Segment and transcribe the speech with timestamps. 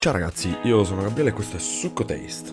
[0.00, 2.52] Ciao ragazzi, io sono Gabriele e questo è Succo Taste.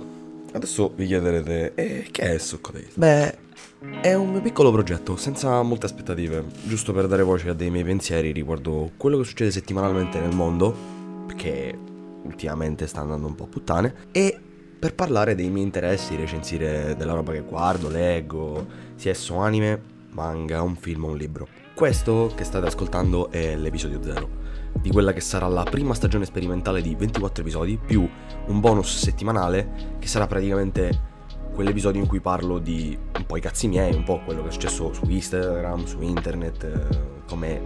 [0.51, 2.93] Adesso vi chiederete, eh, che è Succo Taste?
[2.95, 7.69] Beh, è un mio piccolo progetto, senza molte aspettative, giusto per dare voce a dei
[7.69, 10.75] miei pensieri riguardo quello che succede settimanalmente nel mondo,
[11.35, 11.77] che
[12.23, 14.35] ultimamente sta andando un po' a puttane, e
[14.79, 18.65] per parlare dei miei interessi, recensire della roba che guardo, leggo,
[18.95, 21.47] sia esso anime, manga, un film o un libro.
[21.75, 24.29] Questo che state ascoltando è l'episodio 0
[24.81, 28.09] di quella che sarà la prima stagione sperimentale di 24 episodi, più
[28.47, 31.01] un bonus settimanale che sarà praticamente
[31.53, 34.51] quell'episodio in cui parlo di un po' i cazzi miei, un po' quello che è
[34.53, 37.61] successo su Instagram, su internet, eh, come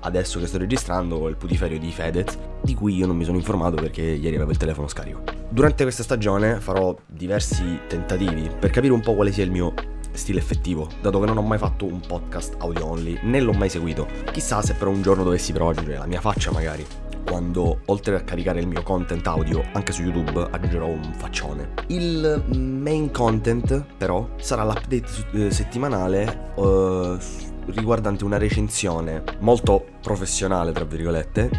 [0.00, 3.76] adesso che sto registrando il putiferio di Fedez, di cui io non mi sono informato
[3.76, 5.22] perché ieri avevo il telefono scarico.
[5.50, 9.74] Durante questa stagione farò diversi tentativi per capire un po' quale sia il mio
[10.16, 13.68] stile effettivo, dato che non ho mai fatto un podcast audio only, né l'ho mai
[13.68, 14.06] seguito.
[14.32, 16.86] Chissà se per un giorno dovessi però aggiungere la mia faccia magari.
[17.24, 21.74] Quando oltre a caricare il mio content audio anche su YouTube aggiungerò un faccione.
[21.88, 27.18] Il main content però sarà l'update eh, settimanale uh,
[27.66, 31.50] riguardante una recensione molto professionale, tra virgolette,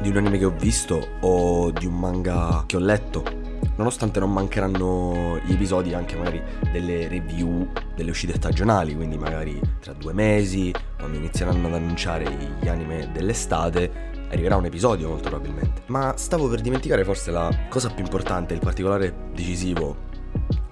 [0.00, 3.43] di un anime che ho visto o di un manga che ho letto
[3.76, 9.92] nonostante non mancheranno gli episodi anche magari delle review delle uscite stagionali, quindi magari tra
[9.92, 15.82] due mesi, quando inizieranno ad annunciare gli anime dell'estate, arriverà un episodio molto probabilmente.
[15.86, 19.96] Ma stavo per dimenticare forse la cosa più importante, il particolare decisivo,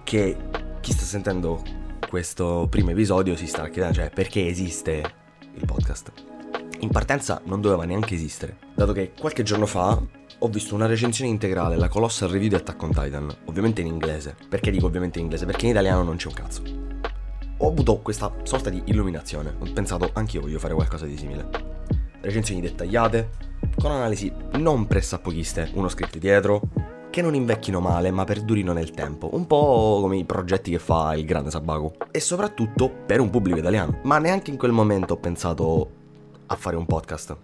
[0.04, 0.36] che
[0.80, 1.62] chi sta sentendo
[2.08, 5.02] questo primo episodio si sta chiedendo, cioè perché esiste
[5.54, 6.12] il podcast.
[6.80, 10.02] In partenza non doveva neanche esistere, dato che qualche giorno fa
[10.44, 14.34] ho visto una recensione integrale, la Colossal Review di Attack on Titan, ovviamente in inglese.
[14.48, 15.46] Perché dico ovviamente in inglese?
[15.46, 16.62] Perché in italiano non c'è un cazzo.
[17.58, 21.48] Ho avuto questa sorta di illuminazione, ho pensato anch'io voglio fare qualcosa di simile.
[22.20, 23.30] Recensioni dettagliate,
[23.78, 26.60] con analisi non pressapochiste, uno scritto dietro,
[27.08, 31.14] che non invecchino male ma perdurino nel tempo, un po' come i progetti che fa
[31.14, 31.92] il grande Sabaku.
[32.10, 34.00] E soprattutto per un pubblico italiano.
[34.02, 35.90] Ma neanche in quel momento ho pensato
[36.46, 37.36] a fare un podcast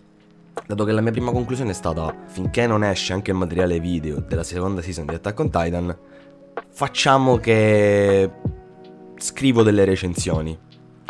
[0.66, 4.20] dato che la mia prima conclusione è stata finché non esce anche il materiale video
[4.20, 5.98] della seconda season di Attack on Titan,
[6.70, 8.30] facciamo che
[9.16, 10.58] scrivo delle recensioni.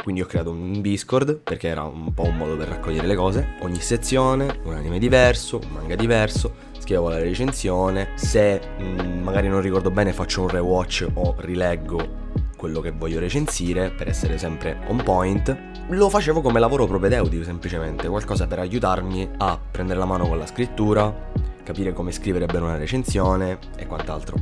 [0.03, 3.57] Quindi ho creato un Discord perché era un po' un modo per raccogliere le cose.
[3.61, 8.11] Ogni sezione, un anime diverso, un manga diverso, scrivo la recensione.
[8.15, 12.27] Se mh, mm, magari non ricordo bene faccio un rewatch o rileggo
[12.59, 15.57] quello che voglio recensire per essere sempre on point,
[15.91, 20.47] lo facevo come lavoro propedeutico semplicemente, qualcosa per aiutarmi a prendere la mano con la
[20.47, 21.31] scrittura,
[21.63, 24.37] capire come scrivere bene una recensione e quant'altro.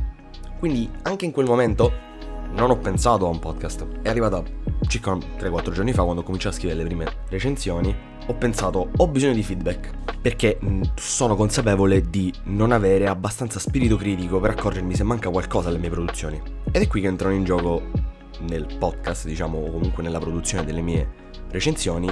[0.57, 2.05] Quindi anche in quel momento
[2.53, 3.85] non ho pensato a un podcast.
[4.01, 4.43] È arrivata
[4.87, 7.95] circa 3-4 giorni fa quando ho cominciato a scrivere le prime recensioni,
[8.25, 9.91] ho pensato ho bisogno di feedback
[10.21, 10.59] perché
[10.95, 15.89] sono consapevole di non avere abbastanza spirito critico per accorgermi se manca qualcosa alle mie
[15.89, 16.41] produzioni.
[16.71, 17.96] Ed è qui che entrano in gioco
[18.41, 22.09] nel podcast, diciamo, o comunque nella produzione delle mie recensioni,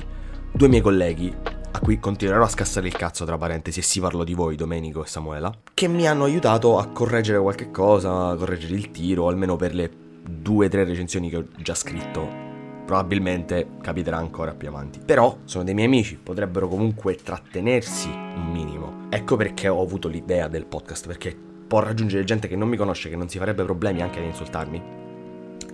[0.52, 1.34] due miei colleghi,
[1.72, 5.04] a cui continuerò a scassare il cazzo tra parentesi e si parlo di voi, Domenico
[5.04, 9.58] e Samuela, che mi hanno aiutato a correggere qualche cosa, a correggere il tiro, almeno
[9.58, 9.92] per le
[10.24, 12.44] due o tre recensioni che ho già scritto.
[12.86, 15.00] Probabilmente capiterà ancora più avanti.
[15.04, 19.08] Però sono dei miei amici, potrebbero comunque trattenersi un minimo.
[19.10, 21.36] Ecco perché ho avuto l'idea del podcast, perché
[21.68, 25.04] può raggiungere gente che non mi conosce, che non si farebbe problemi anche ad insultarmi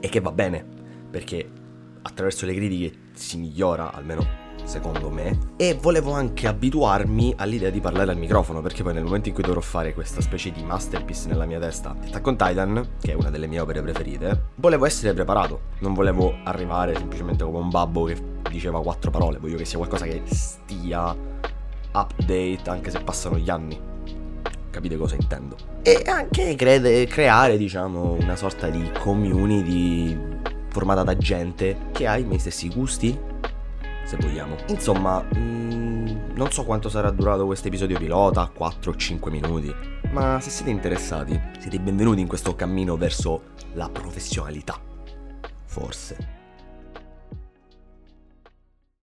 [0.02, 0.66] e che va bene,
[1.10, 1.50] perché
[2.02, 8.12] attraverso le critiche si migliora, almeno secondo me, e volevo anche abituarmi all'idea di parlare
[8.12, 11.46] al microfono, perché poi nel momento in cui dovrò fare questa specie di masterpiece nella
[11.46, 15.62] mia testa, Attack on Titan, che è una delle mie opere preferite, volevo essere preparato,
[15.80, 18.18] non volevo arrivare semplicemente come un babbo che
[18.50, 21.16] diceva quattro parole, voglio che sia qualcosa che stia
[21.94, 23.91] update anche se passano gli anni
[24.72, 25.56] capite cosa intendo.
[25.84, 30.18] E anche crede, creare, diciamo, una sorta di community
[30.70, 33.18] formata da gente che ha i miei stessi gusti,
[34.06, 34.56] se vogliamo.
[34.68, 39.74] Insomma, mh, mm, non so quanto sarà durato questo episodio pilota, 4 o 5 minuti,
[40.12, 43.44] ma se siete interessati, siete benvenuti in questo cammino verso
[43.74, 44.80] la professionalità.
[45.66, 46.41] Forse.